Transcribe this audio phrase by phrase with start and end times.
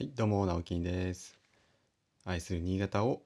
[0.00, 1.36] はい、どうも、直樹です。
[2.24, 3.20] 愛する新潟を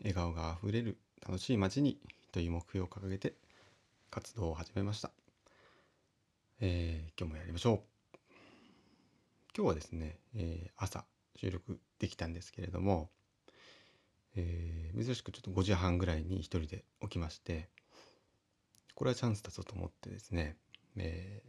[0.00, 1.96] 笑顔があふれる楽しい街に
[2.32, 3.34] という目標を掲げて
[4.10, 5.12] 活動を始めました。
[6.60, 7.84] えー今日もやりましょ
[8.14, 8.16] う。
[9.56, 11.04] 今日はですね、えー朝
[11.36, 13.10] 収録できたんですけれども、
[14.34, 17.68] えー珍しくちょっと5時半ぐらいに一人で起きまして、
[18.96, 20.56] これはチャンスだぞと思ってですね、
[20.96, 21.44] え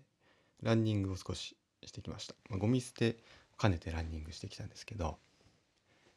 [0.61, 2.35] ーランニングを少ししてきました。
[2.51, 3.17] まあゴミ捨て
[3.59, 5.17] 兼ねてランニングしてきたんですけど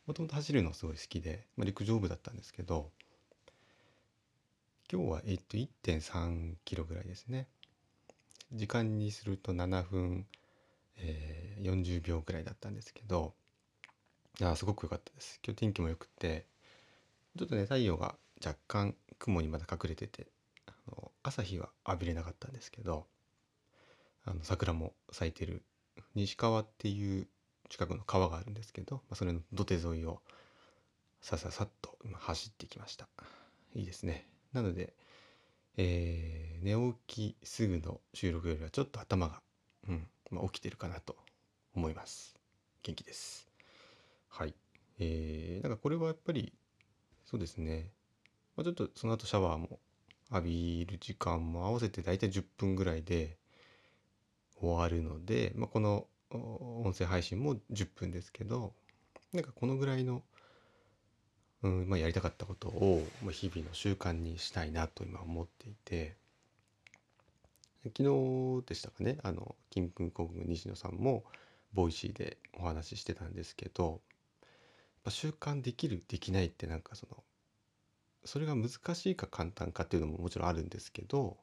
[0.06, 2.90] もともと走るのすごい好きで、まあ、陸上部だったんですけど
[4.92, 7.48] 今日は、えっと、1.3キロぐらいですね。
[8.52, 10.26] 時間にすると7分、
[10.98, 13.34] えー40秒ぐらいだったんですけど
[14.42, 15.40] あすごく良かったです。
[15.44, 16.46] 今日天気も良くて
[17.38, 20.26] ちょっとね太陽が若干雲にまだ隠れてて
[20.66, 23.06] あの朝日は浴びれなかったんですけど
[24.24, 25.62] あの桜も咲いてる。
[26.14, 27.26] 西川っていう
[27.68, 30.20] 近くの川があるんですけど、まあ、それの土手沿いを
[31.20, 33.08] さささっと走ってきました。
[33.74, 34.26] いいですね。
[34.52, 34.92] なので、
[35.76, 36.76] えー寝
[37.08, 39.42] 起きすぐの収録よりはちょっと頭が、
[39.88, 41.16] うんまあ、起きてるかなと
[41.74, 42.36] 思います。
[42.84, 43.48] 元気です。
[44.28, 44.54] はい。
[45.00, 46.52] えー、なんかこれはやっぱり
[47.24, 47.90] そうですね、
[48.56, 49.80] まあ、ちょっとその後シャワーも
[50.30, 53.36] 浴びる時間も合わせて大体10分ぐらいで
[54.60, 56.06] 終わるので、まあ、この
[56.38, 58.72] 音声配信も10分ですけど
[59.32, 60.22] なんかこのぐらいの、
[61.62, 66.16] うんまあ、やりたかったことを、日々の習慣にしたいなと今思っていて
[67.84, 71.24] 昨日でしたかねあのキングコングの西野さんも
[71.72, 74.00] Voicy でお話ししてたんですけど、
[75.08, 77.22] 習慣できるできないってなんかその
[78.24, 81.36] それが難しいか簡単かっていうのももちろんあるんですけど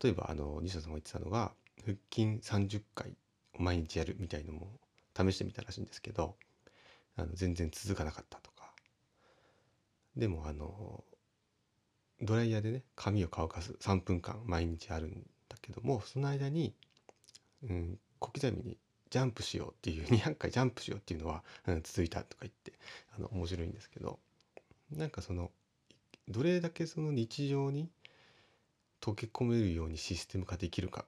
[0.00, 1.52] 例えばあの西野さんが言ってたのが
[1.84, 3.14] 腹筋30回
[3.60, 4.68] 毎日やるみたいのも
[5.16, 6.36] 試してみたらしいんですけど
[7.16, 8.72] あの全然続かなかったとか。
[10.16, 11.04] でもあの
[12.22, 16.74] ドライヤーでね髪を乾かす3分間毎日あるんだけどもその間に、
[17.62, 18.76] うん、小刻みに
[19.08, 22.72] ジャンプしようっていう200回ジャンプしようっていうのは、うん、続いたとか言って
[23.16, 24.18] あの面白いんですけど
[24.94, 25.50] なんかその
[26.28, 27.88] どれだけその日常に
[29.00, 31.06] 溶け込めるようにシステム化できるか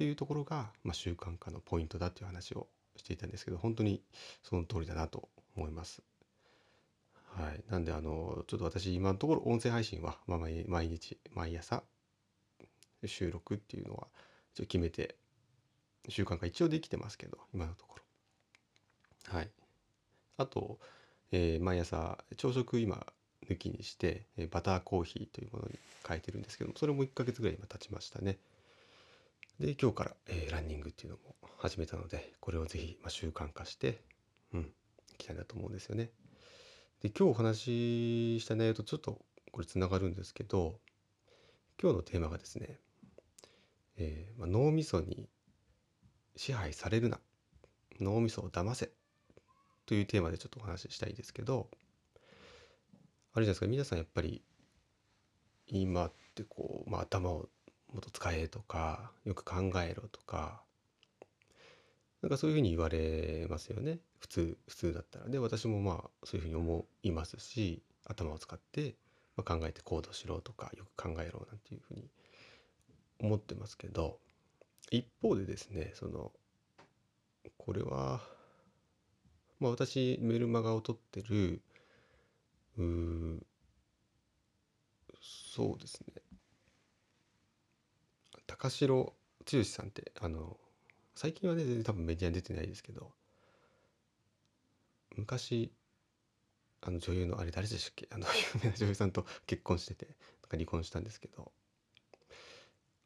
[0.00, 4.00] っていうところが、まあ、習慣化のポイントだっていう話をしていたんですけど本当に
[4.42, 5.28] その通りだなと
[5.58, 6.00] 思います。
[7.36, 11.82] はい、なんであのちょっと私今のところ音声配信は、まあ、毎毎日毎朝
[13.04, 14.06] 収録っていうのは
[14.54, 15.16] 一応決めて
[16.08, 17.98] 習慣化一応できてますけど今のとこ
[19.28, 19.36] ろ。
[19.36, 19.50] はい、
[20.38, 20.78] あと、
[21.30, 23.04] えー毎朝朝食今
[23.50, 25.78] 抜きにして、えーバターコーヒーというものに
[26.08, 28.38] 変えてるんですけどもそれも1ヶ月ぐらい今経ちましたね。
[29.60, 34.02] で今日から、えーランニングっていうのも始めたのでこれをぜひ、まあ、習慣化して
[34.54, 36.10] うんいきたいなと思うんですよね。
[37.02, 39.18] で今日お話しした内容とちょっと
[39.52, 40.80] これつながるんですけど
[41.80, 42.78] 今日のテーマがですね、
[43.98, 45.28] えーまあ、脳みそに
[46.36, 47.20] 支配されるな
[48.00, 48.90] 脳みそを騙せ
[49.84, 51.68] というテーマでちょっとお話ししたいですけど
[53.34, 54.42] あれじゃないですか皆さんやっぱり
[55.66, 57.48] 今ってこう、まあ、頭を
[57.92, 60.62] もっと使えとかよく考えろとか
[62.22, 63.98] なんかそういうふうに言われますよね。
[64.18, 65.28] 普通普通だったら。
[65.28, 68.94] で私もまあそういうふうに思いますし頭を使って、
[69.36, 72.10] まあ、考えて行動しろとかよく考えろなんていうふうに
[73.20, 74.18] 思ってますけど
[74.90, 76.32] 一方でですねその
[77.56, 78.20] これは
[79.58, 81.62] まあ私メルマガを取ってる
[82.76, 83.38] うー
[85.20, 86.29] そうですね。
[88.50, 89.14] 高城
[89.50, 90.56] 剛さんってあの
[91.14, 93.12] 最近はね多分メディアに出てないですけど
[95.16, 95.72] 昔
[96.80, 98.08] あの女優のあれ誰でしたっけ？
[98.10, 101.52] あの 有名な女優さんと結婚しててなんか離婚したんですけど、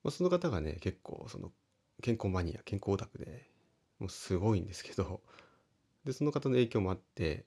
[0.02, 1.52] まあ、その方がね結構その
[2.02, 3.50] 健康マニア健康オタクで
[3.98, 5.22] もうすごいんですけど
[6.04, 7.44] でその方の影響もあってやっ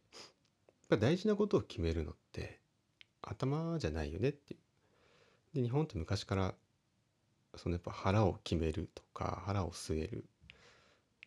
[0.89, 2.59] ぱ大事なことを決めるのって
[3.23, 4.59] 頭じゃないよねっていう。
[5.55, 6.55] で日本って昔から
[7.55, 10.25] そのやっぱ腹を決めるとか腹を据える。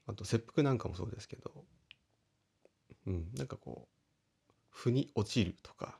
[0.06, 1.64] あと切腹なんかもそうですけど。
[3.06, 5.98] うんなんかこう腑に落ちるとか。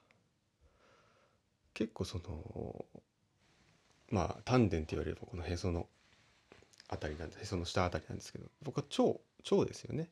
[1.73, 2.85] 結構その
[4.11, 5.89] まあ丹田って言われればこのへその
[6.89, 9.19] あたりなんでへその下あたりなんですけど僕は腸
[9.57, 10.11] 腸ですよね。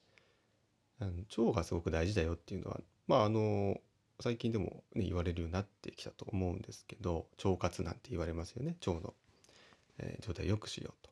[1.00, 1.12] あの
[1.44, 3.80] 腸がすごく大事だよっていうのはまああの
[4.20, 9.14] 最近でも、ね、言われるようになってきたと思うんですけど腸活なんて言われますよね腸の、
[9.98, 11.06] え状態を良くしよう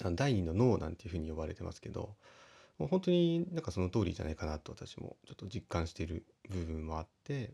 [0.00, 0.10] と。
[0.10, 2.16] 第二の脳なんていうふうに呼ばれてますけど
[2.78, 7.52] もう本当になんかその通りじゃないかなと私もちょっと実感している部分もあって、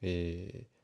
[0.00, 0.78] えー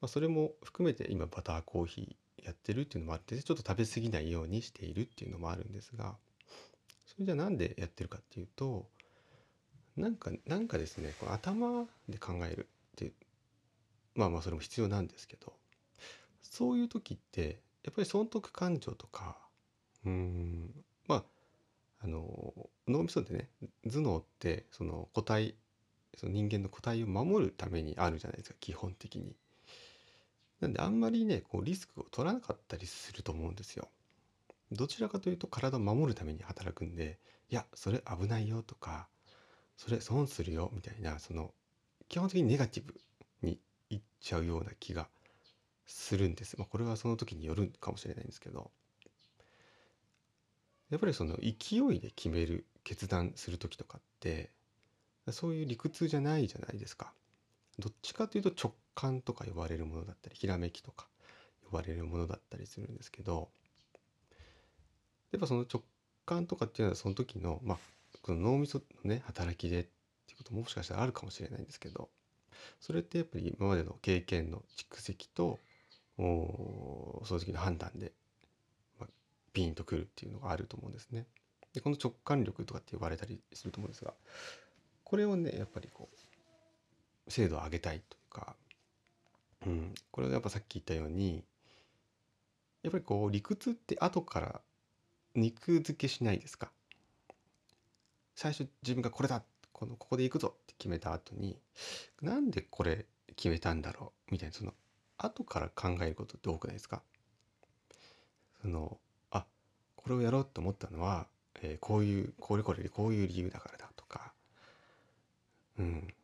[0.00, 6.16] まあ、それも含めて今バターコーヒーやってるっていうのもあってちょっと食べ過ぎないようにしているっていうのもあるんですが
[7.06, 8.86] それじゃあなんでやってるかっていうと
[9.96, 13.12] なんかなんかですねこの頭で考えるって
[14.14, 15.52] まあまあそれも必要なんですけど
[16.54, 19.36] そういう時ってやっぱり損得感情とか
[20.06, 20.70] うん
[21.08, 21.24] まあ
[22.04, 22.54] あの
[22.86, 23.48] 脳みそでね
[23.90, 25.56] 頭脳ってその個体
[26.16, 29.34] その人間の個体を守るためにあるじゃないですか基本的に。
[30.60, 33.88] なんであんまりねこうリスクを取らなかったりすると思うんですよ。
[34.70, 37.18] どちらかというと体を守るために働くんで
[37.50, 39.08] いやそれ危ないよとか
[39.76, 41.52] それ損するよみたいなその
[42.08, 42.94] 基本的にネガティブ
[43.42, 43.58] に
[43.90, 45.08] いっちゃうような気が
[45.86, 46.58] するんです。
[46.58, 48.70] まあ、これはその時によるかもしれないんですけど
[50.90, 54.50] やっぱりその勢いで決める決断する時とかって
[55.30, 57.12] そういう理屈じゃないじゃないですか。
[57.78, 61.08] どっちかというと直感とか呼ばれるものだったりひらめきとか
[61.64, 63.48] 呼ばれるものだったりするんですけど
[65.32, 65.82] やっぱその直
[66.24, 67.78] 感とかっていうのはその時のまあ
[68.22, 72.08] この脳みそのね働きでっていうことももしかしたらあるかもしれないんですけど
[72.80, 75.58] それってやっぱり今までの経験の蓄積と
[76.16, 78.12] その時の判断で、
[79.00, 79.08] まあ、
[79.52, 81.26] ピンとくるっていうのがあると思うんですね。
[81.72, 84.14] でこの直感力とかって呼ばれたりすると思うんですが
[85.02, 88.54] これをねやっぱりこう精度を上げたいというか、
[89.66, 91.42] うん、これはやっぱさっき言ったように
[92.84, 94.60] やっぱりこう理屈って後から
[95.34, 96.70] 肉付けしないですか
[98.36, 101.58] 最初自分がこれだこのここで行くぞって決めた後に
[102.22, 104.72] なんでこれ決めたんだろうみたいなその
[105.18, 107.02] 後から考えることって多くないですか？
[108.62, 108.98] その
[109.30, 109.44] あ
[109.96, 111.26] これをやろうと思ったのは、
[111.62, 114.32] えーこういうこれこれでこういう理由だからだとか
[115.78, 116.14] うん。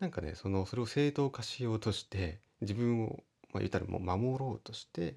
[0.00, 5.14] なんかねそのそれを正当化しようとして自分を、まあ、言ったらもう守ろうとして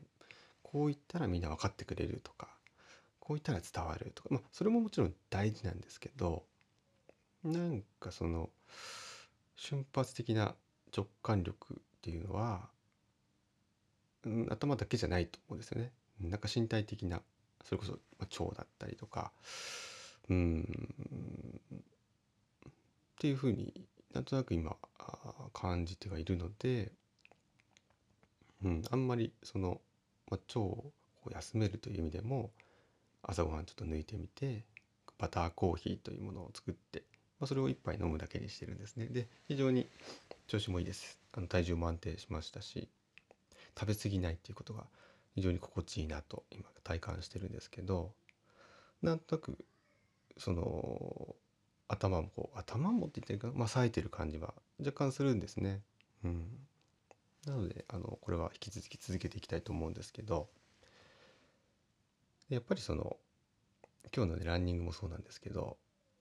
[0.63, 2.47] こう言ったらみんな分かってくれるとか
[3.19, 6.43] こう言ったら伝わるとかまあそれももちろん大事なんですけど
[7.43, 8.49] なんかその
[9.55, 10.55] 瞬発的な
[10.95, 12.69] 直感力っていうのは、
[14.49, 15.91] 頭だけじゃないと思うんですよね。
[16.21, 17.21] なんか身体的な
[17.63, 19.31] それこそまあ腸だったりとか
[20.29, 21.61] うん
[23.19, 23.73] っていうふうに
[24.13, 26.91] なんとなく今あ感じてはいるので、
[28.63, 29.81] うん、あんまりその、
[30.29, 30.91] まあ、腸を
[31.31, 32.51] 休めるという意味でも
[33.23, 34.63] 朝ごはんちょっと抜いてみて
[35.17, 37.03] バターコーヒーというものを作って、
[37.39, 39.07] まあ、それを一杯飲むだけにしてるんですね。
[39.07, 39.87] で非常に
[40.47, 41.19] 調子もいいです。
[41.33, 42.87] あの体重も安定しましたし。
[43.77, 44.85] 食べ過ぎないっていうことが
[45.35, 48.11] 非常に心地いいなと今体感してるんですけど
[49.01, 49.57] なんとなく
[50.37, 51.35] その
[51.87, 55.81] 頭もこう頭もって言ってるかまあ冴えてる感じは若干するんですね。
[56.23, 56.45] うん、
[57.45, 60.49] なのであのこれは引き続き続けていきたいと思うんですけど
[62.49, 63.17] やっぱりその
[64.15, 65.77] 今日のねランニングもそうなんですけど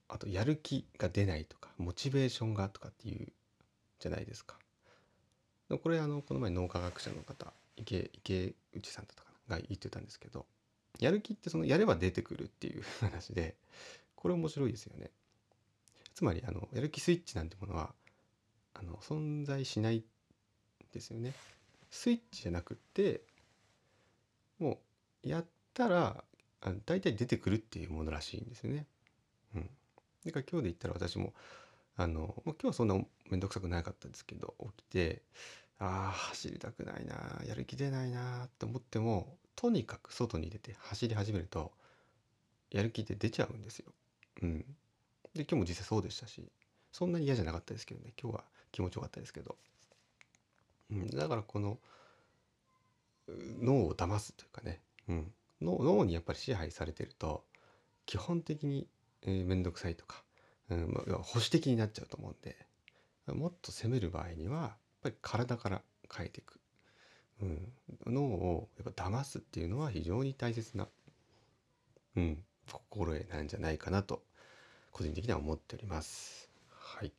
[0.09, 3.33] あとやる気が出ないとかモチベーションがとかっていう
[3.99, 4.56] じゃないですか。
[5.76, 10.47] これあのこの前脳科学者の方池池内さんだったかなが言ってたんですけど
[10.99, 13.55] やる気ってそのやれば出てくるっていう話で
[14.17, 15.11] これ面白いですよね。
[16.14, 17.95] つまりあのやる気スイッチなんてものは
[18.75, 20.02] あの存在しない
[20.92, 21.35] ですよね。
[21.90, 23.21] スイッチじゃなくて
[24.59, 24.81] も
[25.25, 26.25] うやったら
[26.62, 28.87] あ大体出てくるっていうものらしいんですよね。
[29.54, 29.71] うん。
[30.25, 31.33] だから今日で言ったら私も
[31.97, 33.07] あの、今日はそんな面
[33.40, 35.23] 倒くさくなかったですけど起きて
[35.78, 41.73] ああ走りたくないなやる気出ないなと思ってもとにかく外に出て走り始めると
[42.70, 43.92] やる気って出ちゃうんですよ。
[44.42, 44.58] うん。
[45.35, 46.42] で今日も実際そうでしたし
[46.92, 49.56] そんなに嫌じゃなかったですけどね今日は気持ちよかったですけど、
[50.90, 51.78] うん、だからこの
[53.61, 57.44] 脳を騙すというかね、うん、脳脳にやっぱり支配されてると
[58.06, 58.88] 基本的に
[59.23, 60.23] えー、めんどくさいとか、
[60.70, 62.56] うんまあ、保守的になっちゃうと思うんで
[63.26, 65.83] もっと攻める場合にはぱり体から
[66.14, 66.61] 変えていく、
[67.43, 67.73] うん、
[68.07, 70.88] 脳をやっぱ騙すっていうのは非常に大切な、
[72.17, 72.45] うん、
[72.83, 74.23] 心得なんじゃないかなと
[74.93, 76.50] 個人的には思っております。
[76.71, 77.12] はい。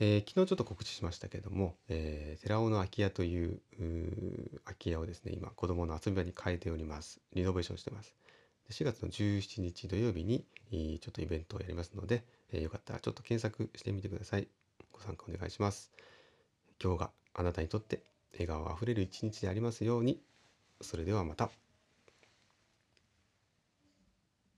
[0.00, 3.60] えー昨日ちょっと告知しましたけども、えー寺尾の空き家という
[4.64, 7.20] 空き家をですね、今子供の遊び場に変えております。
[7.34, 8.14] リノベーションしてます。
[8.70, 12.22] 4月の17日土曜日にちょっとイベントをやりますので、
[12.52, 14.48] えーよかったらちょっと検索してみてください。
[14.92, 15.90] ご参加お願いします。
[16.82, 20.20] 今日があなたにとって笑顔あふれる一日でありますように。
[20.80, 21.50] それではまた。